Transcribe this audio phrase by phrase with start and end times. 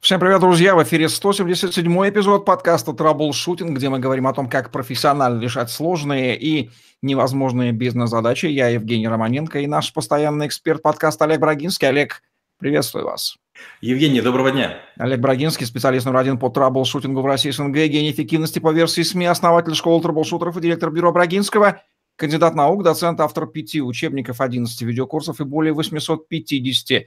[0.00, 0.76] Всем привет, друзья!
[0.76, 6.38] В эфире 177 эпизод подкаста «Траблшутинг», где мы говорим о том, как профессионально решать сложные
[6.38, 8.46] и невозможные бизнес-задачи.
[8.46, 11.88] Я Евгений Романенко и наш постоянный эксперт подкаста Олег Брагинский.
[11.88, 12.22] Олег,
[12.58, 13.36] приветствую вас.
[13.80, 14.76] Евгений, доброго дня.
[14.98, 19.24] Олег Брагинский, специалист номер один по траблшутингу в России СНГ, гений эффективности по версии СМИ,
[19.24, 21.80] основатель школы траблшутеров и директор бюро Брагинского,
[22.16, 27.06] кандидат наук, доцент, автор пяти учебников, 11 видеокурсов и более 850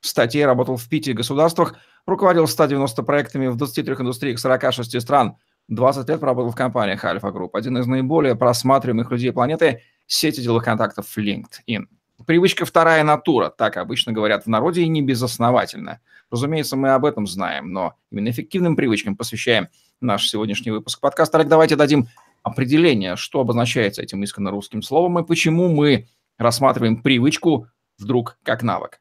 [0.00, 5.36] статей, работал в пяти государствах, руководил 190 проектами в 23 индустриях 46 стран,
[5.68, 10.64] 20 лет работал в компаниях Альфа Групп, один из наиболее просматриваемых людей планеты, сети деловых
[10.64, 11.86] контактов LinkedIn.
[12.26, 16.00] Привычка вторая натура, так обычно говорят в народе и не безосновательно.
[16.30, 19.68] Разумеется, мы об этом знаем, но именно эффективным привычкам посвящаем
[20.00, 21.38] наш сегодняшний выпуск подкаста.
[21.38, 22.08] Олег, давайте дадим
[22.42, 28.99] определение, что обозначается этим исконно русским словом и почему мы рассматриваем привычку вдруг как навык.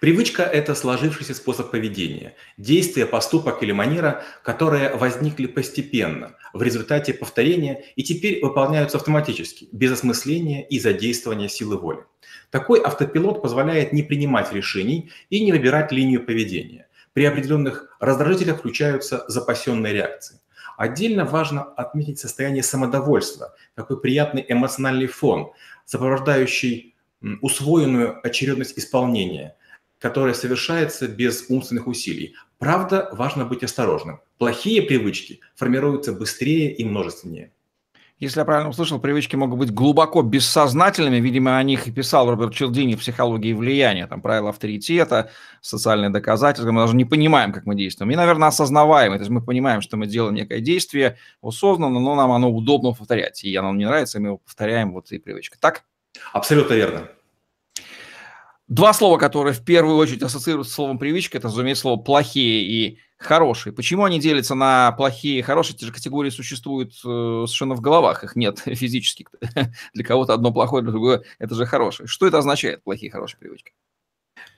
[0.00, 7.84] Привычка– это сложившийся способ поведения, действие, поступок или манера, которые возникли постепенно, в результате повторения
[7.94, 12.04] и теперь выполняются автоматически, без осмысления и задействования силы воли.
[12.50, 16.88] Такой автопилот позволяет не принимать решений и не выбирать линию поведения.
[17.12, 20.40] При определенных раздражителях включаются запасенные реакции.
[20.76, 25.52] Отдельно важно отметить состояние самодовольства, такой приятный эмоциональный фон,
[25.84, 26.96] сопровождающий
[27.40, 29.54] усвоенную очередность исполнения–
[30.02, 32.34] которое совершается без умственных усилий.
[32.58, 34.20] Правда, важно быть осторожным.
[34.36, 37.52] Плохие привычки формируются быстрее и множественнее.
[38.18, 41.16] Если я правильно услышал, привычки могут быть глубоко бессознательными.
[41.16, 44.06] Видимо, о них и писал Роберт Челдини в «Психологии влияния».
[44.06, 45.30] Там правила авторитета,
[45.60, 46.70] социальные доказательства.
[46.70, 48.10] Мы даже не понимаем, как мы действуем.
[48.12, 49.18] И, наверное, осознаваемые.
[49.18, 53.42] То есть мы понимаем, что мы делаем некое действие осознанно, но нам оно удобно повторять.
[53.44, 54.92] И оно не нравится, и мы его повторяем.
[54.92, 55.58] Вот и привычка.
[55.60, 55.82] Так?
[56.32, 57.08] Абсолютно верно.
[58.72, 62.98] Два слова, которые в первую очередь ассоциируются с словом привычка, это, разумеется, слово плохие и
[63.18, 63.70] хорошие.
[63.70, 65.76] Почему они делятся на плохие и хорошие?
[65.76, 69.26] Эти же категории существуют э, совершенно в головах, их нет физически.
[69.92, 72.06] Для кого-то одно плохое, для другого это же хорошее.
[72.06, 73.72] Что это означает, плохие и хорошие привычки?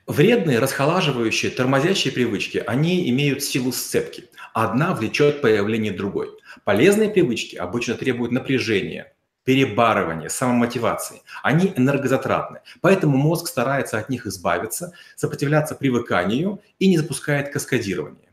[0.06, 4.26] Вредные, расхолаживающие, тормозящие привычки, они имеют силу сцепки.
[4.52, 6.28] Одна влечет появление другой.
[6.62, 9.12] Полезные привычки обычно требуют напряжения,
[9.44, 11.22] перебарывания, самомотивации.
[11.42, 18.24] Они энергозатратны, поэтому мозг старается от них избавиться, сопротивляться привыканию и не запускает каскадирование.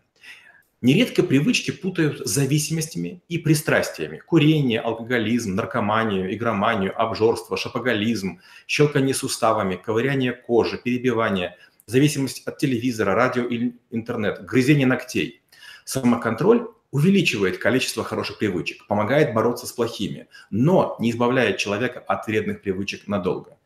[0.84, 4.18] Нередко привычки путают с зависимостями и пристрастиями.
[4.18, 11.56] Курение, алкоголизм, наркоманию, игроманию, обжорство, шапоголизм, щелканье суставами, ковыряние кожи, перебивание,
[11.86, 15.44] зависимость от телевизора, радио или интернет, грызение ногтей.
[15.86, 22.62] Самоконтроль увеличивает количество хороших привычек, помогает бороться с плохими, но не избавляет человека от вредных
[22.62, 23.57] привычек надолго.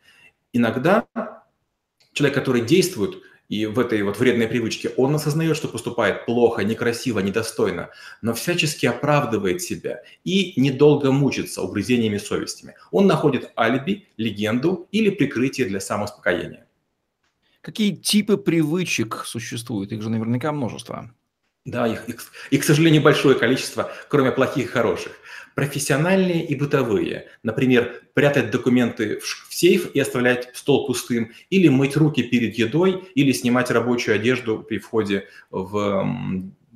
[0.53, 1.05] Иногда
[2.13, 7.19] человек, который действует и в этой вот вредной привычке, он осознает, что поступает плохо, некрасиво,
[7.19, 7.89] недостойно,
[8.21, 12.75] но всячески оправдывает себя и недолго мучится угрызениями совестями.
[12.91, 16.65] Он находит алиби, легенду или прикрытие для самоуспокоения.
[17.61, 19.91] Какие типы привычек существуют?
[19.91, 21.11] Их же наверняка множество.
[21.65, 25.13] Да, их, их, их, к сожалению, большое количество, кроме плохих и хороших.
[25.55, 27.27] Профессиональные и бытовые.
[27.41, 33.31] Например, прятать документы в сейф и оставлять стол пустым, или мыть руки перед едой, или
[33.31, 36.05] снимать рабочую одежду при входе в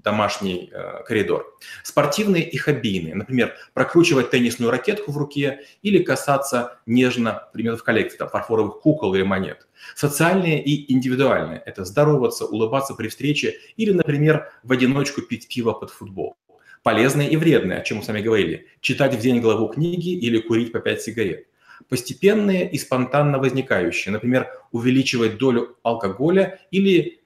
[0.03, 1.57] домашний э, коридор.
[1.83, 8.29] Спортивные и хоббийные, например, прокручивать теннисную ракетку в руке или касаться нежно предметов коллекции, там,
[8.29, 9.67] фарфоровых кукол или монет.
[9.95, 15.89] Социальные и индивидуальные– это здороваться, улыбаться при встрече или, например, в одиночку пить пиво под
[15.91, 16.35] футбол.
[16.83, 20.39] Полезные и вредные, о чем мы с вами говорили, читать в день главу книги или
[20.39, 21.47] курить по 5 сигарет.
[21.89, 27.21] Постепенные и спонтанно возникающие, например, увеличивать долю алкоголя или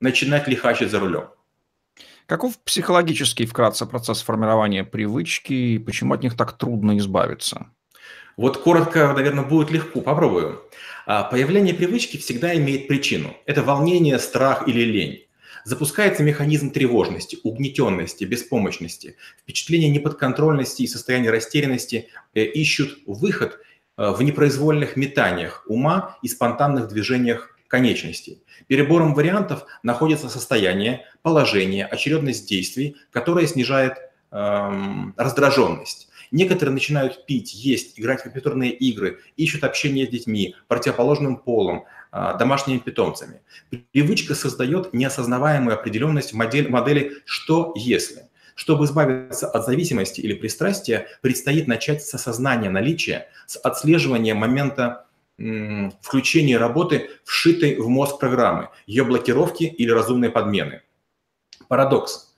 [0.00, 1.28] начинать лихачить за рулем.
[2.26, 7.68] Каков психологический вкратце процесс формирования привычки и почему от них так трудно избавиться?
[8.36, 10.00] Вот коротко, наверное, будет легко.
[10.00, 10.60] Попробую.
[11.06, 13.36] А, появление привычки всегда имеет причину.
[13.46, 15.26] Это волнение, страх или лень.
[15.64, 23.60] Запускается механизм тревожности, угнетенности, беспомощности, впечатление неподконтрольности и состояние растерянности э, ищут выход
[23.96, 28.42] э, в непроизвольных метаниях ума и спонтанных движениях конечностей.
[28.66, 33.94] Перебором вариантов находится состояние, положение, очередность действий, которое снижает
[34.30, 36.08] эм, раздраженность.
[36.30, 42.34] Некоторые начинают пить, есть, играть в компьютерные игры, ищут общение с детьми, противоположным полом, э,
[42.38, 43.40] домашними питомцами.
[43.92, 48.28] Привычка создает неосознаваемую определенность в модели «что если».
[48.54, 55.05] Чтобы избавиться от зависимости или пристрастия, предстоит начать с осознания наличия, с отслеживания момента
[55.38, 60.82] включение работы вшитой в мозг программы, ее блокировки или разумной подмены.
[61.68, 62.34] Парадокс.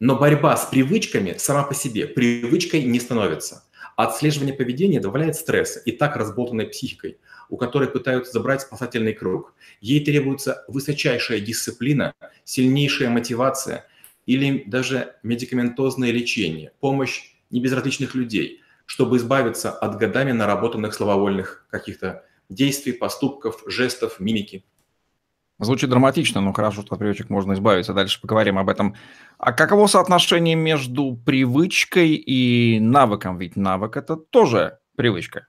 [0.00, 3.64] Но борьба с привычками сама по себе привычкой не становится.
[3.96, 7.18] Отслеживание поведения добавляет стресса и так разболтанной психикой,
[7.48, 9.54] у которой пытаются забрать спасательный круг.
[9.80, 13.86] Ей требуется высочайшая дисциплина, сильнейшая мотивация
[14.26, 22.92] или даже медикаментозное лечение, помощь небезразличных людей, чтобы избавиться от годами наработанных слововольных каких-то действий,
[22.92, 24.64] поступков, жестов, мимики.
[25.58, 27.94] Звучит драматично, но хорошо, что от привычек можно избавиться.
[27.94, 28.96] Дальше поговорим об этом.
[29.38, 33.38] А каково соотношение между привычкой и навыком?
[33.38, 35.46] Ведь навык– это тоже привычка.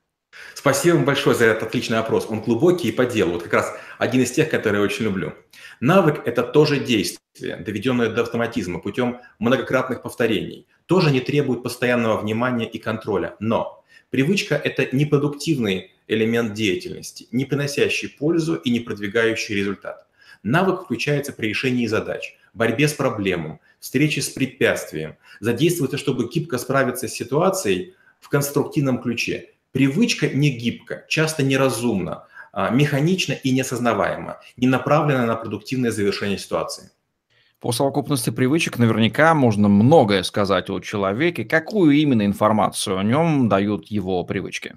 [0.54, 2.28] Спасибо вам большое за этот отличный вопрос.
[2.30, 3.34] Он глубокий и по делу.
[3.34, 5.34] Вот как раз один из тех, которые я очень люблю.
[5.80, 10.68] Навык– это тоже действие, доведенное до автоматизма путем многократных повторений.
[10.86, 13.36] Тоже не требует постоянного внимания и контроля.
[13.40, 20.08] Но привычка– это непродуктивный элемент деятельности, не приносящий пользу и не продвигающий результат.
[20.44, 27.08] Навык включается при решении задач, борьбе с проблемой, встрече с препятствием, задействуется, чтобы гибко справиться
[27.08, 29.52] с ситуацией в конструктивном ключе.
[29.72, 36.92] Привычка не гибка, часто неразумна, а, механично и неосознаваемо, не направлена на продуктивное завершение ситуации.
[37.60, 41.46] По совокупности привычек наверняка можно многое сказать о человеке.
[41.46, 44.76] Какую именно информацию о нем дают его привычки?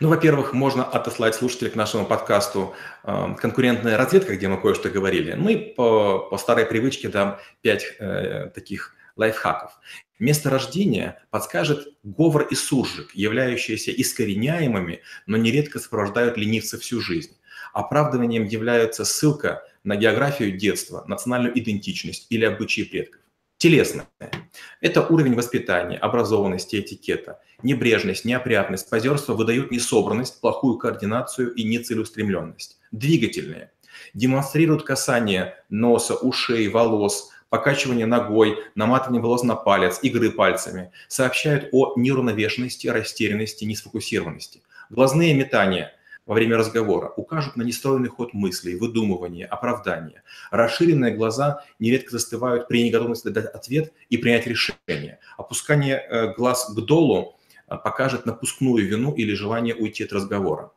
[0.00, 2.74] Ну, во-первых, можно отослать слушателей к нашему подкасту
[3.04, 5.32] э, «Конкурентная разведка», где мы кое-что говорили.
[5.32, 9.72] Ну и по, по старой привычке дам пять э, таких лайфхаков.
[10.18, 17.36] Место рождения подскажет говор и суржик, являющиеся искореняемыми, но нередко сопровождают ленивца всю жизнь.
[17.72, 23.21] Оправдыванием является ссылка на географию детства, национальную идентичность или обычаи предков.
[23.62, 24.08] Телесное–
[24.80, 27.40] это уровень воспитания, образованности, этикета.
[27.62, 32.80] Небрежность, неопрятность, позерство выдают несобранность, плохую координацию и нецелеустремленность.
[32.90, 33.70] Двигательные–
[34.14, 40.90] демонстрируют касание носа, ушей, волос, покачивание ногой, наматывание волос на палец, игры пальцами.
[41.06, 44.62] Сообщают о неуравновешенности, растерянности, несфокусированности.
[44.90, 45.92] Глазные метания–
[46.26, 50.22] во время разговора укажут на нестроенный ход мыслей, выдумывание, оправдание.
[50.50, 55.18] Расширенные глаза нередко застывают при неготовности дать ответ и принять решение.
[55.36, 57.36] Опускание э, глаз к долу
[57.68, 60.70] э, покажет напускную вину или желание уйти от разговора.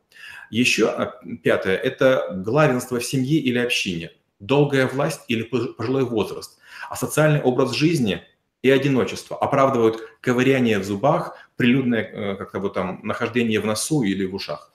[0.49, 6.57] Еще э, пятое– это главенство в семье или общине, долгая власть или пожилой возраст,
[6.89, 8.23] а социальный образ жизни
[8.63, 14.33] и одиночество оправдывают ковыряние в зубах, прилюдное как-то вот там нахождение в носу или в
[14.33, 14.74] ушах.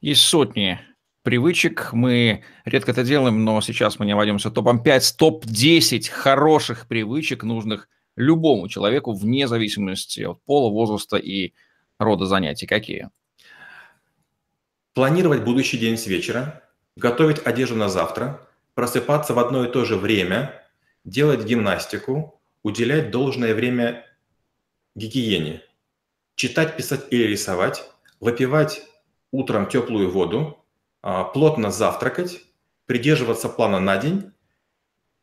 [0.00, 0.80] Есть сотни
[1.22, 1.92] привычек.
[1.92, 7.88] Мы редко это делаем, но сейчас мы не обойдемся топом 5, топ-10 хороших привычек, нужных
[8.14, 11.52] любому человеку, вне зависимости от пола, возраста и
[11.98, 12.66] рода занятий.
[12.66, 13.10] Какие?
[14.94, 16.62] Планировать будущий день с вечера,
[16.96, 18.40] готовить одежду на завтра,
[18.74, 20.62] просыпаться в одно и то же время,
[21.04, 24.06] делать гимнастику, уделять должное время
[24.94, 25.62] гигиене,
[26.34, 27.84] читать, писать или рисовать,
[28.20, 28.82] выпивать
[29.30, 30.64] утром теплую воду,
[31.02, 32.42] а, плотно завтракать,
[32.86, 34.32] придерживаться плана на день,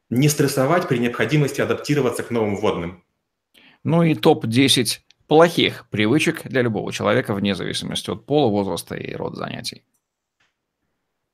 [0.10, 3.04] не стрессовать при необходимости адаптироваться к новым водным.
[3.84, 9.38] Ну и топ-10 плохих привычек для любого человека вне зависимости от пола, возраста и рода
[9.38, 9.84] занятий.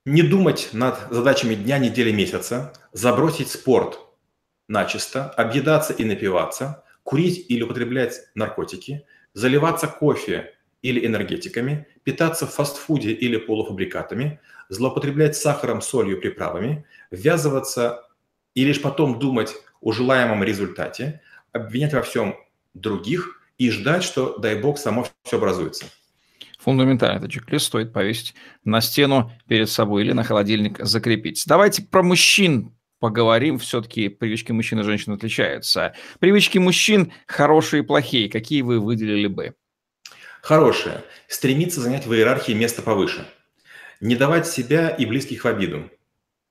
[0.05, 3.99] Не думать над задачами дня, недели, месяца, забросить спорт
[4.69, 13.11] начисто, объедаться и напиваться, курить или употреблять наркотики, заливаться кофе или энергетиками, питаться в фастфуде
[13.11, 18.09] или полуфабрикатами, злоупотреблять сахаром, солью, приправами, ввязываться
[18.55, 22.35] и лишь потом думать о желаемом результате, обвинять во всем
[22.73, 25.85] других и ждать, что, дай бог, само все образуется.
[26.57, 31.43] Фундаментально этот чек-лист стоит повесить на стену перед собой или на холодильник закрепить.
[31.45, 33.59] Давайте про мужчин поговорим.
[33.59, 35.93] Все-таки привычки мужчин и женщин отличаются.
[36.19, 38.29] Привычки мужчин хорошие и плохие.
[38.29, 39.53] Какие вы выделили бы?
[40.41, 41.03] Хорошее.
[41.27, 43.27] Стремиться занять в иерархии место повыше.
[43.99, 45.89] Не давать себя и близких в обиду.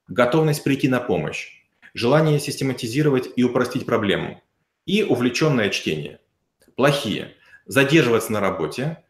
[0.08, 1.62] Готовность прийти на помощь.
[1.94, 4.42] Желание систематизировать и упростить проблему.
[4.84, 6.20] И увлеченное чтение.
[6.76, 7.34] Плохие.
[7.66, 9.02] Задерживаться на работе.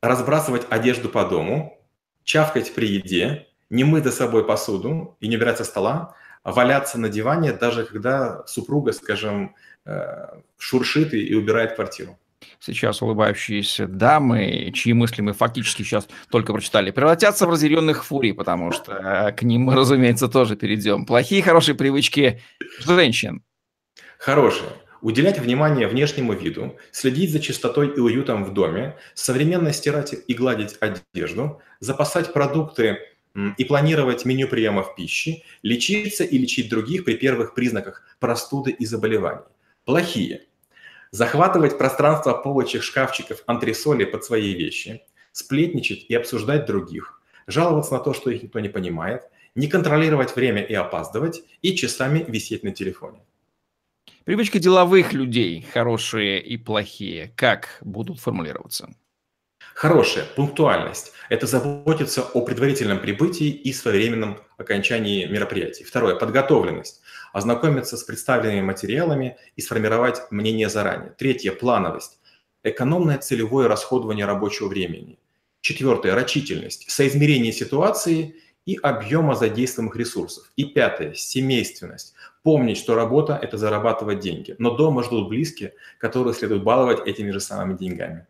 [0.00, 1.84] Разбрасывать одежду по дому.
[2.24, 3.48] Чавкать при еде.
[3.70, 6.14] Не мыть за собой посуду и не убирать со стола.
[6.44, 12.18] Валяться на диване, даже когда супруга, скажем, э, шуршит и убирает квартиру
[12.60, 18.72] сейчас улыбающиеся дамы, чьи мысли мы фактически сейчас только прочитали, превратятся в разъяренных фурий, потому
[18.72, 21.06] что э, к ним мы, разумеется, тоже перейдем.
[21.06, 22.40] Плохие, хорошие привычки
[22.78, 23.42] женщин.
[24.18, 24.70] Хорошие.
[25.00, 30.76] Уделять внимание внешнему виду, следить за чистотой и уютом в доме, современно стирать и гладить
[30.78, 32.98] одежду, запасать продукты
[33.56, 39.42] и планировать меню приемов пищи, лечиться и лечить других при первых признаках простуды и заболеваний.
[39.84, 40.42] Плохие.
[41.12, 45.02] Захватывать пространство полочек, шкафчиков, антресолей под свои вещи,
[45.32, 50.62] сплетничать и обсуждать других, жаловаться на то, что их никто не понимает, не контролировать время
[50.62, 53.20] и опаздывать, и часами висеть на телефоне.
[54.24, 58.94] Привычки деловых людей, хорошие и плохие, как будут формулироваться?
[59.74, 65.82] Хорошая пунктуальность– это заботиться о предварительном прибытии и своевременном окончании мероприятий.
[65.84, 67.00] Второе– подготовленность–
[67.32, 71.14] ознакомиться с представленными материалами и сформировать мнение заранее.
[71.16, 72.18] Третье– плановость–
[72.62, 75.18] экономное целевое расходование рабочего времени.
[75.62, 78.36] Четвертое– рачительность– соизмерение ситуации
[78.66, 80.52] и объема задействованных ресурсов.
[80.56, 86.62] И пятое– семейственность– помнить, что работа– это зарабатывать деньги, но дома ждут близкие, которые следует
[86.62, 88.26] баловать этими же самыми деньгами.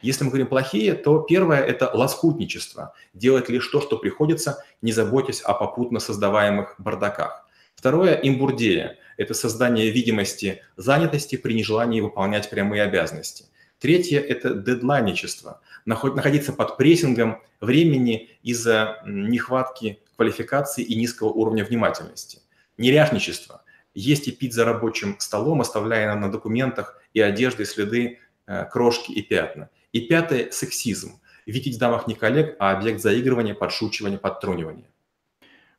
[0.00, 5.40] Если мы говорим плохие, то первое– это лоскутничество, делать лишь то, что приходится, не заботясь
[5.40, 7.46] о попутно создаваемых бардаках.
[7.74, 13.46] Второе– имбурдея– это создание видимости занятости при нежелании выполнять прямые обязанности.
[13.78, 22.40] Третье– это дедлайничество– находиться под прессингом времени из-за нехватки квалификации и низкого уровня внимательности.
[22.76, 23.62] Неряшничество–
[23.98, 29.22] есть и пить за рабочим столом, оставляя на документах и одежде следы э, крошки и
[29.22, 29.70] пятна.
[29.92, 31.20] И пятое– сексизм.
[31.46, 34.86] Видеть в дамах не коллег, а объект заигрывания, подшучивания, подтрунивания.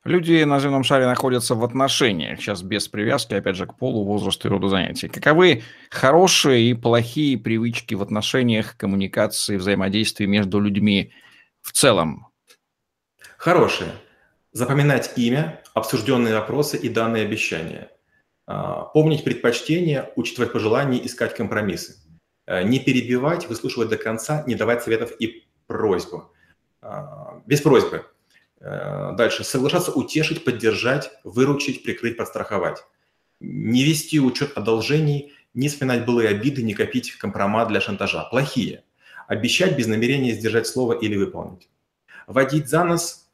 [0.02, 4.48] Люди на земном шаре находятся в отношениях, сейчас без привязки, опять же, к полу, возрасту
[4.48, 5.08] и роду занятий.
[5.08, 11.12] Каковы хорошие и плохие привычки в отношениях, коммуникации, взаимодействии между людьми
[11.60, 12.28] в целом?
[13.36, 13.90] Хорошие.
[14.52, 17.90] Запоминать имя, обсужденные вопросы и данные обещания.
[18.46, 21.96] А, помнить предпочтения, учитывать пожелания, искать компромиссы.
[22.50, 26.32] Э, не перебивать, выслушивать до конца, не давать советов и просьбу.
[26.82, 28.06] А, без просьбы.
[28.58, 29.44] Э, дальше.
[29.44, 32.84] Соглашаться утешить, поддержать, выручить, прикрыть, подстраховать.
[33.38, 38.24] Не вести учет одолжений, не вспоминать былые обиды, не копить компромат для шантажа.
[38.24, 38.82] Плохие.
[39.28, 41.68] Обещать без намерения сдержать слово или выполнить.
[42.26, 43.28] Водить за нос,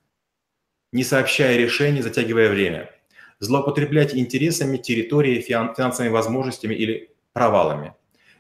[0.93, 2.91] не сообщая решений, затягивая время.
[3.39, 7.95] Злоупотреблять интересами, территорией, финансовыми возможностями или провалами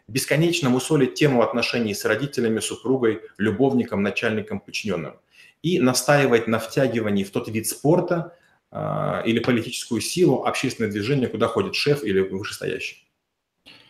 [0.08, 5.14] бесконечно мусолить тему отношений с родителями, супругой, любовником, начальником, подчиненным.
[5.62, 8.34] И настаивать на втягивании в тот вид спорта
[8.70, 13.06] э, или политическую силу, общественное движение, куда ходит шеф или вышестоящий.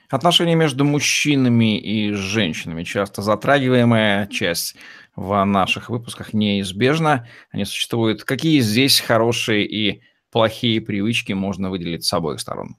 [0.09, 4.77] Отношения между мужчинами и женщинами, часто затрагиваемая часть
[5.17, 7.29] в наших выпусках, неизбежно.
[7.51, 8.23] Они существуют.
[8.23, 12.77] Какие здесь хорошие и плохие привычки можно выделить с обоих сторон?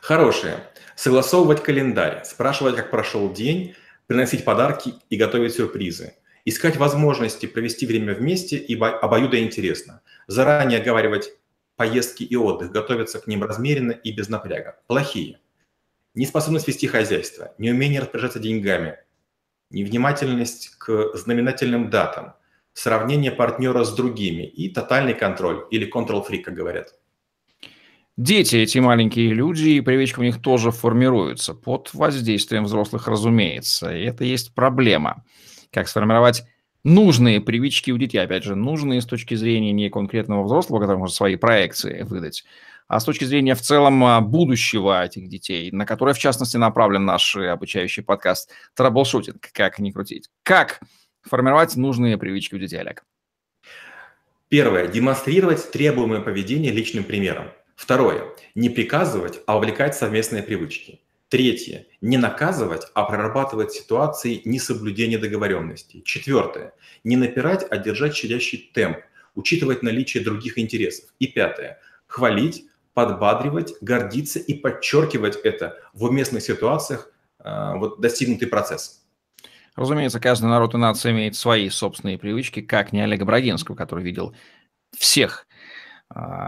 [0.00, 0.64] Хорошие.
[0.96, 3.74] Согласовывать календарь, спрашивать, как прошел день,
[4.06, 6.14] приносить подарки и готовить сюрпризы.
[6.44, 10.00] Искать возможности провести время вместе и обоюдо интересно.
[10.26, 11.32] Заранее оговаривать
[11.76, 14.80] поездки и отдых, готовиться к ним размеренно и без напряга.
[14.86, 15.38] Плохие.
[16.14, 18.98] Неспособность вести хозяйство, неумение распоряжаться деньгами,
[19.70, 22.34] невнимательность к знаменательным датам,
[22.72, 26.99] сравнение партнера с другими и тотальный контроль или control-free, как говорят.
[28.20, 33.96] Дети, эти маленькие люди, и привычка у них тоже формируется под воздействием взрослых, разумеется.
[33.96, 35.24] И это есть проблема.
[35.72, 36.44] Как сформировать
[36.84, 41.16] нужные привычки у детей, опять же, нужные с точки зрения не конкретного взрослого, который может
[41.16, 42.44] свои проекции выдать,
[42.88, 47.06] а с точки зрения в целом а, будущего этих детей, на которые, в частности, направлен
[47.06, 50.28] наш обучающий подкаст «Траблшутинг», как ни крутить.
[50.42, 50.80] Как
[51.22, 53.02] формировать нужные привычки у детей, Олег?
[54.50, 54.88] Первое.
[54.88, 57.46] Демонстрировать требуемое поведение личным примером.
[57.80, 58.26] Второе.
[58.54, 61.00] Не приказывать, а увлекать совместные привычки.
[61.30, 61.86] Третье.
[62.02, 66.02] Не наказывать, а прорабатывать ситуации несоблюдения договоренностей.
[66.04, 66.74] Четвертое.
[67.04, 68.98] Не напирать, а держать щадящий темп,
[69.34, 71.08] учитывать наличие других интересов.
[71.20, 71.80] И пятое.
[72.06, 79.06] Хвалить, подбадривать, гордиться и подчеркивать это в уместных ситуациях, э, вот достигнутый процесс.
[79.74, 84.34] Разумеется, каждый народ и нация имеет свои собственные привычки, как не Олега Брагинского, который видел
[84.94, 85.46] всех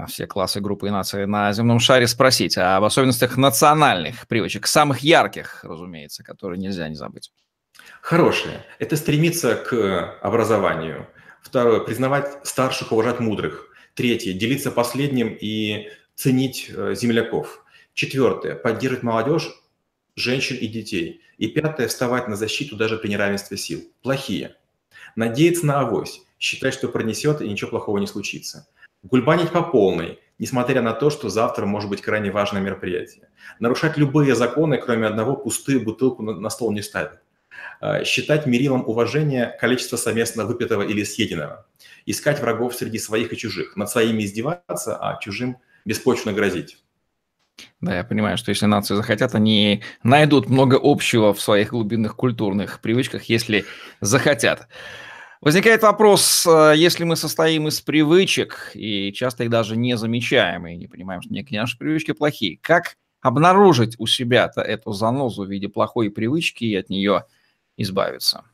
[0.09, 5.63] все классы, группы и нации на земном шаре спросить об особенностях национальных привычек, самых ярких,
[5.63, 7.31] разумеется, которые нельзя не забыть.
[8.01, 8.65] Хорошее.
[8.79, 11.09] Это стремиться к образованию.
[11.43, 11.81] Второе.
[11.81, 13.69] Признавать старших, уважать мудрых.
[13.95, 14.33] Третье.
[14.33, 17.65] Делиться последним и ценить э, земляков.
[17.95, 18.55] Четвертое.
[18.55, 19.51] Поддерживать молодежь,
[20.17, 21.21] женщин и детей.
[21.39, 21.89] И пятое.
[21.89, 23.83] Вставать на защиту даже при неравенстве сил.
[24.03, 24.57] Плохие.
[25.17, 26.23] Надеяться на авось.
[26.39, 28.67] Считать, что пронесет и ничего плохого не случится.
[29.03, 33.29] Гульбанить по полной, несмотря на то, что завтра может быть крайне важное мероприятие.
[33.59, 37.21] Нарушать любые законы, кроме одного, пустую бутылку на, стол не ставят.
[37.81, 41.67] Э, считать мерилом уважения количество совместно выпитого или съеденного.
[42.07, 43.77] Искать врагов среди своих и чужих.
[43.77, 46.79] Над своими издеваться, а чужим беспочвенно грозить.
[47.81, 52.81] Да, я понимаю, что если нации захотят, они найдут много общего в своих глубинных культурных
[52.81, 53.65] привычках, если
[54.01, 54.69] захотят.
[55.43, 60.77] Возникает вопрос, э, если мы состоим из привычек, и часто их даже не замечаем, и
[60.77, 65.69] не понимаем, что некие наши привычки плохие, как обнаружить у себя-то эту занозу в виде
[65.69, 67.25] плохой привычки и от нее
[67.77, 68.45] избавиться?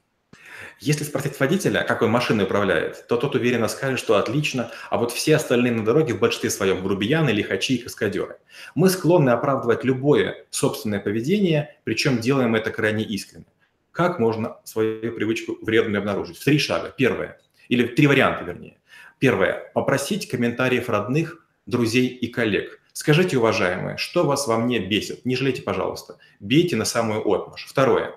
[0.81, 5.13] Если спросить водителя, как он машиной управляет, то тот уверенно скажет, что отлично, а вот
[5.13, 8.39] все остальные на дороге в большинстве своем грубияны, лихачи и каскадеры.
[8.75, 13.45] Мы склонны оправдывать любое собственное поведение, причем делаем это крайне искренне.
[13.93, 16.43] Как можно свою привычку вредную обнаружить?
[16.45, 16.95] Три шага.
[16.97, 17.41] Первое.
[17.69, 18.79] Или три варианта, вернее.
[19.19, 19.71] Первое.
[19.75, 22.81] Попросить комментариев родных, друзей и коллег.
[22.93, 25.25] Скажите, уважаемые, что вас во мне бесит?
[25.25, 26.19] Не жалейте, пожалуйста.
[26.41, 27.67] Бейте на самую отмашь.
[27.69, 28.17] Второе.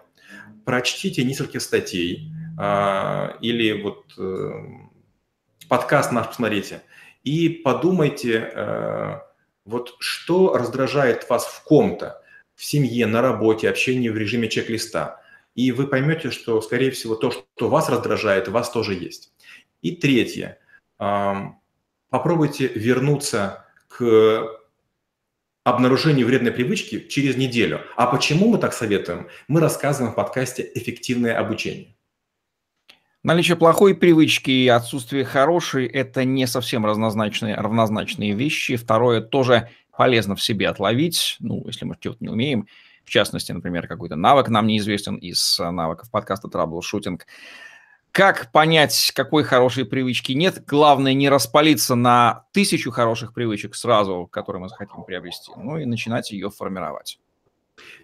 [0.65, 4.51] Прочтите несколько статей, а, или вот э,
[5.67, 6.81] подкаст наш посмотрите,
[7.23, 9.19] и подумайте, э,
[9.65, 12.21] вот что раздражает вас в ком-то,
[12.55, 15.20] в семье, на работе, общении в режиме чек-листа.
[15.55, 19.33] И вы поймете, что, скорее всего, то, что вас раздражает, у вас тоже есть.
[19.81, 20.59] И третье.
[22.09, 24.47] Попробуйте вернуться к
[25.63, 27.81] обнаружению вредной привычки через неделю.
[27.95, 29.27] А почему мы так советуем?
[29.47, 31.95] Мы рассказываем в подкасте «Эффективное обучение».
[33.23, 38.75] Наличие плохой привычки и отсутствие хорошей– это не совсем равнозначные, равнозначные вещи.
[38.77, 42.67] Второе, тоже полезно в себе отловить, ну, если мы чего-то не умеем.
[43.11, 47.27] В частности, например, какой-то навык нам неизвестен из навыков подкаста «Траблшутинг».
[48.13, 50.63] Как понять, какой хорошей привычки нет?
[50.65, 56.31] Главное не распалиться на тысячу хороших привычек сразу, которые мы захотим приобрести, ну и начинать
[56.31, 57.19] ее формировать.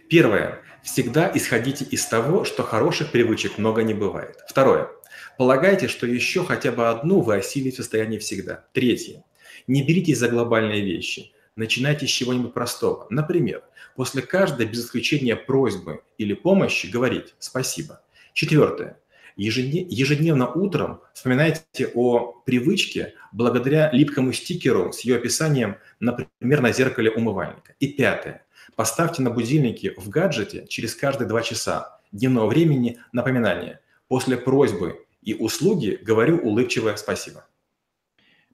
[0.10, 0.60] Первое.
[0.84, 4.36] Всегда исходите из того, что хороших привычек много не бывает.
[4.50, 4.90] Второе.
[5.38, 8.66] Полагайте, что еще хотя бы одну вы осилите в состоянии всегда.
[8.74, 9.24] Третье.
[9.68, 11.32] Не беритесь за глобальные вещи.
[11.58, 13.08] Начинайте с чего-нибудь простого.
[13.10, 13.64] Например,
[13.96, 18.04] после каждой, без исключения просьбы или помощи, говорить «спасибо».
[18.34, 19.00] Четвертое.
[19.36, 27.74] Ежедневно утром вспоминайте о привычке благодаря липкому стикеру с ее описанием, например, на зеркале умывальника.
[27.80, 28.46] И пятое.
[28.76, 33.80] Поставьте на будильнике в гаджете через каждые два часа дневного времени напоминание.
[34.08, 37.48] После просьбы и услуги говорю улыбчивое спасибо.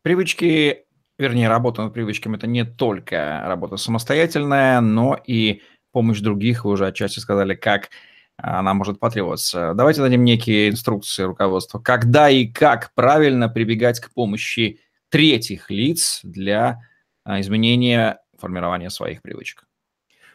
[0.01, 0.85] Привычки,
[1.17, 6.65] вернее, работа над привычками– это не только работа самостоятельная, но и помощь других.
[6.65, 7.89] Вы уже отчасти сказали, как
[8.37, 9.73] она может потребоваться.
[9.75, 16.81] Давайте дадим некие инструкции руководства, когда и как правильно прибегать к помощи третьих лиц для
[17.23, 19.65] а, изменения формирования своих привычек.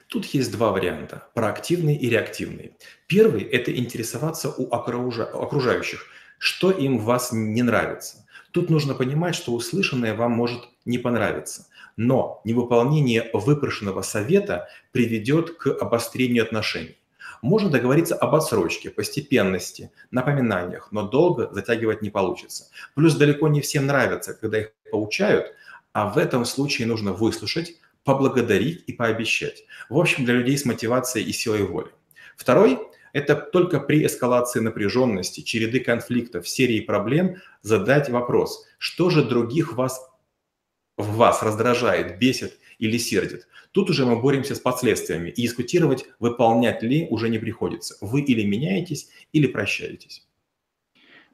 [0.07, 2.73] Тут есть два варианта– проактивный и реактивный.
[3.09, 6.07] Первый– это интересоваться у окружающих–
[6.39, 8.25] что им в вас не нравится.
[8.53, 15.69] Тут нужно понимать, что услышанное вам может не понравиться, но невыполнение выпрошенного совета приведет к
[15.69, 16.97] обострению отношений.
[17.43, 22.69] Можно договориться об отсрочке, постепенности, напоминаниях, но долго затягивать не получится.
[22.95, 25.55] Плюс далеко не всем нравится, когда их получают,
[25.93, 29.65] а в этом случае нужно выслушать, поблагодарить и пообещать.
[29.89, 31.91] В общем, для людей с мотивацией и силой воли.
[32.37, 32.79] Второй
[33.13, 40.09] это только при эскалации напряженности, череды конфликтов, серии проблем задать вопрос, что же других вас,
[40.97, 43.47] в вас раздражает, бесит или сердит.
[43.73, 47.97] Тут уже мы боремся с последствиями, и дискутировать, выполнять ли, уже не приходится.
[48.01, 50.27] Вы или меняетесь, или прощаетесь.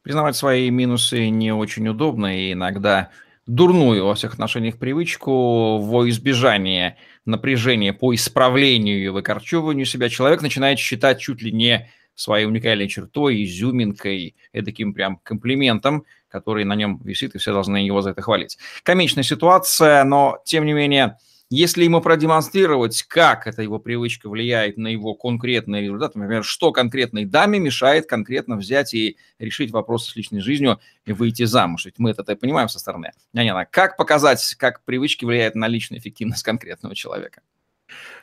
[0.03, 3.11] Признавать свои минусы не очень удобно, и иногда
[3.47, 10.79] дурную во всех отношениях привычку во избежание напряжения по исправлению и выкорчевыванию себя, человек начинает
[10.79, 17.35] считать чуть ли не своей уникальной чертой, изюминкой, таким прям комплиментом, который на нем висит,
[17.35, 18.59] и все должны его за это хвалить.
[18.83, 21.19] Комичная ситуация, но, тем не менее,
[21.51, 27.25] если ему продемонстрировать, как эта его привычка влияет на его конкретный результат, например, что конкретной
[27.25, 31.85] даме мешает конкретно взять и решить вопрос с личной жизнью и выйти замуж.
[31.85, 33.13] Ведь мы это понимаем со стороны.
[33.33, 37.43] Няня, как показать, как привычки влияют на личную эффективность конкретного человека?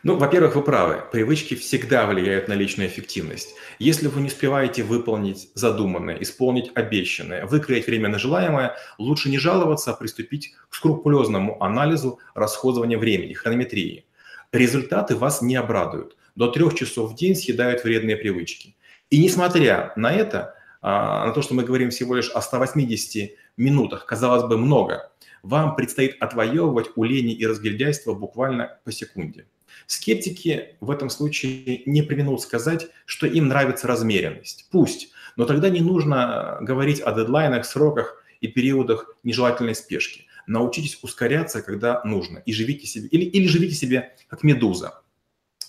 [0.04, 1.04] Ну, во-первых, вы правы.
[1.12, 3.54] Привычки всегда влияют на личную эффективность.
[3.78, 9.92] Если вы не успеваете выполнить задуманное, исполнить обещанное, выкроить время на желаемое, лучше не жаловаться,
[9.92, 14.06] а приступить к скрупулезному анализу расходования времени, хронометрии.
[14.52, 16.18] Результаты вас не обрадуют.
[16.36, 18.76] До трех часов в день съедают вредные привычки.
[19.12, 24.06] И несмотря на это, а, на то, что мы говорим всего лишь о 180 минутах,
[24.08, 25.11] казалось бы, много,
[25.44, 29.48] вам предстоит отвоевывать у лени и разгильдяйства буквально по секунде.
[29.88, 34.68] Скептики в этом случае не применут сказать, что им нравится размеренность.
[34.72, 40.28] Пусть, но тогда не нужно говорить о дедлайнах, сроках и периодах нежелательной спешки.
[40.48, 45.02] Научитесь ускоряться, когда нужно, и живите себе, или, или живите себе как медуза.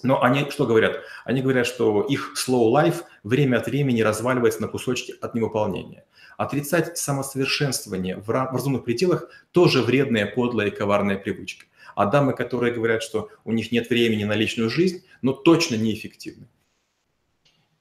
[0.03, 1.01] Но они что говорят?
[1.25, 6.05] Они говорят, что их slow life время от времени разваливается на кусочки от невыполнения.
[6.37, 11.66] Отрицать самосовершенствование в разумных пределах тоже вредная, подлая и коварная привычка.
[11.95, 16.47] А дамы, которые говорят, что у них нет времени на личную жизнь, но точно неэффективны.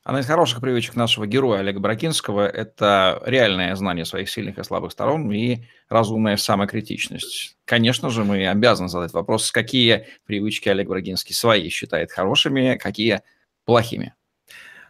[0.03, 4.93] Одна из хороших привычек нашего героя Олега Бракинского– это реальное знание своих сильных и слабых
[4.93, 5.59] сторон и
[5.89, 7.55] разумная самокритичность.
[7.65, 13.21] Конечно же, мы обязаны задать вопрос, какие привычки Олег Брагинский свои считает хорошими, какие
[13.63, 14.15] плохими.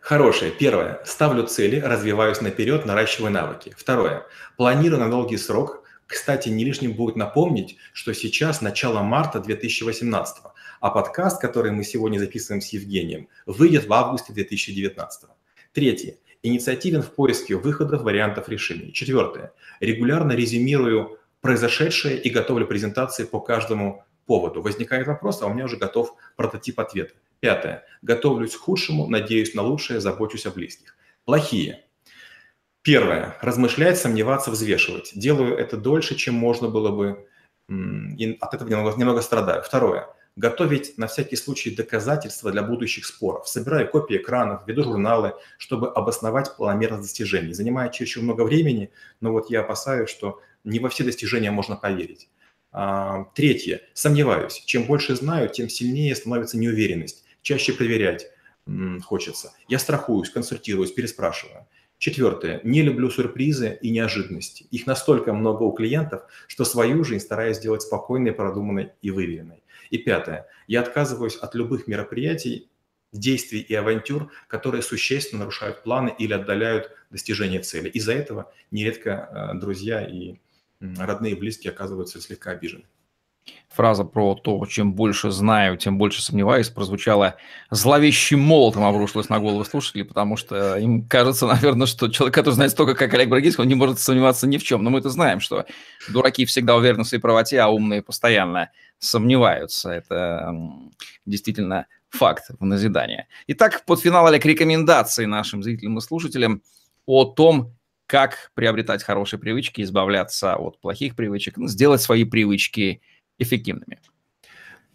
[0.01, 0.51] Хорошее.
[0.51, 0.99] Первое.
[1.05, 3.73] Ставлю цели, развиваюсь наперед, наращиваю навыки.
[3.77, 4.25] Второе.
[4.57, 5.83] Планирую на долгий срок.
[6.07, 12.17] Кстати, не лишним будет напомнить, что сейчас начало марта 2018 а подкаст, который мы сегодня
[12.17, 15.29] записываем с Евгением, выйдет в августе 2019.
[15.73, 16.15] Третье.
[16.41, 18.91] Инициативен в поиске выходов, вариантов решений.
[18.91, 19.53] Четвертое.
[19.79, 24.61] Регулярно резюмирую произошедшее и готовлю презентации по каждому поводу.
[24.61, 27.13] Возникает вопрос, а у меня уже готов прототип ответа.
[27.39, 27.83] Пятое.
[28.01, 30.95] Готовлюсь к худшему, надеюсь на лучшее, забочусь о близких.
[31.25, 31.83] Плохие.
[32.81, 33.37] Первое.
[33.41, 35.11] Размышлять, сомневаться, взвешивать.
[35.15, 37.27] Делаю это дольше, чем можно было бы,
[37.69, 39.63] и от этого немного, немного страдаю.
[39.63, 43.47] Второе готовить на всякий случай доказательства для будущих споров.
[43.47, 47.53] Собираю копии экранов, веду журналы, чтобы обосновать планомерность достижений.
[47.53, 52.29] Занимает чересчур много времени, но вот я опасаюсь, что не во все достижения можно поверить.
[52.71, 53.81] А, третье.
[53.93, 54.63] Сомневаюсь.
[54.65, 57.23] Чем больше знаю, тем сильнее становится неуверенность.
[57.41, 58.27] Чаще проверять
[59.03, 59.51] хочется.
[59.67, 61.67] Я страхуюсь, консультируюсь, переспрашиваю.
[61.97, 62.61] Четвертое.
[62.63, 64.65] Не люблю сюрпризы и неожиданности.
[64.71, 69.63] Их настолько много у клиентов, что свою жизнь стараюсь сделать спокойной, продуманной и выверенной.
[69.89, 70.47] И пятое.
[70.67, 72.69] Я отказываюсь от любых мероприятий,
[73.11, 77.89] действий и авантюр, которые существенно нарушают планы или отдаляют достижение цели.
[77.89, 80.37] Из-за этого нередко э, друзья и
[80.97, 82.83] родные и близкие оказываются слегка обижены.
[83.69, 87.37] Фраза про то, чем больше знаю, тем больше сомневаюсь, прозвучала
[87.69, 92.71] зловещим молотом обрушилась на голову слушателей, потому что им кажется, наверное, что человек, который знает
[92.71, 94.83] столько, как Олег Брагинский, он не может сомневаться ни в чем.
[94.83, 95.65] Но мы это знаем, что
[96.09, 99.89] дураки всегда уверены в своей правоте, а умные постоянно сомневаются.
[99.89, 100.53] Это
[101.25, 103.27] действительно факт в назидание.
[103.47, 106.61] Итак, под финал Олег рекомендации нашим зрителям и слушателям
[107.05, 107.73] о том,
[108.11, 113.01] как приобретать хорошие привычки, избавляться от плохих привычек, ну, сделать свои привычки
[113.39, 114.01] эффективными.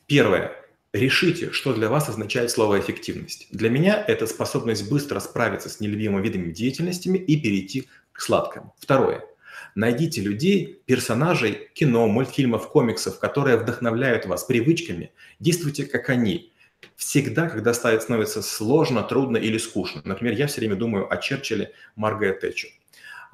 [0.06, 0.52] Первое.
[0.92, 3.46] Решите, что для вас означает слово «эффективность».
[3.50, 8.74] Для меня это способность быстро справиться с нелюбимыми видами деятельностями и перейти к сладкому.
[8.78, 9.24] Второе.
[9.74, 15.10] Найдите людей, персонажей кино, мультфильмов, комиксов, которые вдохновляют вас привычками.
[15.40, 16.52] Действуйте как они.
[16.96, 20.02] Всегда, когда становится сложно, трудно или скучно.
[20.04, 22.68] Например, я все время думаю о Черчилле, Маргарет Тэтчер.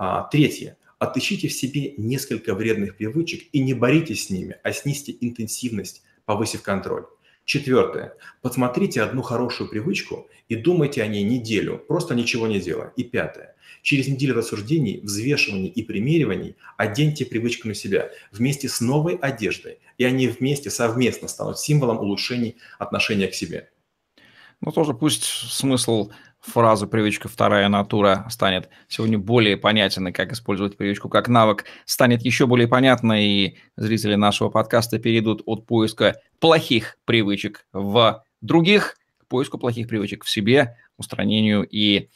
[0.04, 0.78] А, третье.
[0.98, 6.62] Отыщите в себе несколько вредных привычек и не боритесь с ними, а снизьте интенсивность, повысив
[6.62, 7.04] контроль.
[7.44, 8.16] Четвертое.
[8.40, 12.92] Подсмотрите одну хорошую привычку и думайте о ней неделю, просто ничего не делая.
[12.96, 13.54] И пятое.
[13.82, 20.04] Через неделю рассуждений, взвешиваний и примериваний оденьте привычку на себя вместе с новой одеждой, и
[20.04, 23.70] они вместе, совместно станут символом улучшений отношения к себе.
[24.60, 26.10] Ну, тоже пусть смысл
[26.42, 32.22] фразы «привычка вторая натура» станет сегодня более понятен, и как использовать привычку как навык станет
[32.22, 39.26] еще более понятно, и зрители нашего подкаста перейдут от поиска плохих привычек в других к
[39.28, 42.08] поиску плохих привычек в себе, устранению и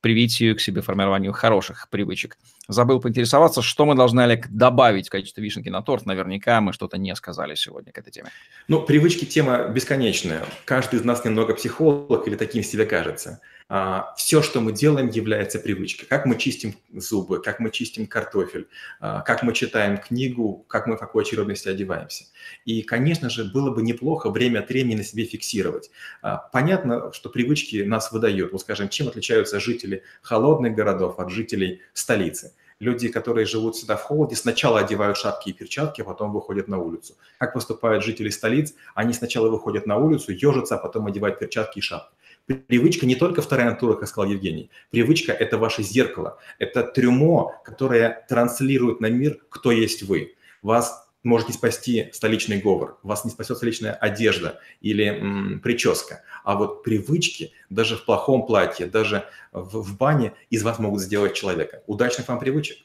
[0.00, 2.36] привитию к себе формированию хороших привычек.
[2.68, 6.04] Забыл поинтересоваться, что мы должны, Олег, добавить в качестве вишенки на торт.
[6.04, 8.28] Наверняка мы что-то не сказали сегодня к этой теме.
[8.68, 10.44] Ну, привычки тема бесконечная.
[10.66, 13.40] Каждый из нас немного психолог или таким себе кажется.
[13.68, 16.06] А, все, что мы делаем, является привычкой.
[16.06, 18.68] Как мы чистим зубы, как мы чистим картофель,
[19.00, 22.26] а, как мы читаем книгу, как мы в какой очередности одеваемся.
[22.66, 25.90] И, конечно же, было бы неплохо время от времени на себе фиксировать.
[26.20, 28.52] А, понятно, что привычки нас выдают.
[28.52, 32.52] Вот, скажем, чем отличаются жители холодных городов от жителей столицы?
[32.80, 36.78] Люди, которые живут всегда в холоде, сначала одевают шапки и перчатки, а потом выходят на
[36.78, 37.16] улицу.
[37.38, 38.74] Как поступают жители столиц?
[38.94, 42.14] Они сначала выходят на улицу, ежатся, а потом одевают перчатки и шапки.
[42.46, 44.70] Привычка не только вторая натура, как сказал Евгений.
[44.90, 46.38] Привычка– это ваше зеркало.
[46.58, 50.34] Это трюмо, которое транслирует на мир, кто есть вы.
[50.60, 56.22] Вас может не спасти столичный говор, вас не спасет столичная одежда или м, прическа.
[56.44, 61.32] А вот привычки, даже в плохом платье, даже в, в бане из вас могут сделать
[61.32, 61.82] человека.
[61.86, 62.76] Удачных вам привычек!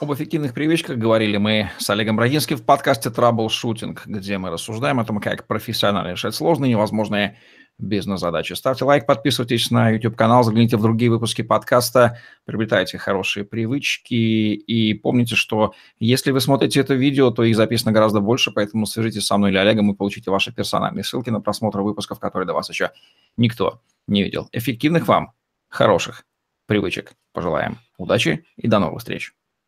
[0.00, 5.04] Об эффективных привычках говорили мы с Олегом Брагинским в подкасте «Траблшутинг», где мы рассуждаем о
[5.04, 7.36] том, как профессионально решать сложные невозможные
[7.76, 8.54] бизнес-задачи.
[8.54, 15.34] Ставьте лайк, подписывайтесь на YouTube-канал, загляните в другие выпуски подкаста, приобретайте хорошие привычки и помните,
[15.34, 19.50] что если вы смотрите это видео, то их записано гораздо больше, поэтому свяжитесь со мной
[19.50, 22.90] или Олегом и получите ваши персональные ссылки на просмотр выпусков, которые до вас еще
[23.36, 24.48] никто не видел.
[24.52, 25.32] Эффективных вам,
[25.68, 26.24] хороших
[26.64, 27.76] привычек пожелаем.
[27.98, 29.34] Удачи и до новых встреч.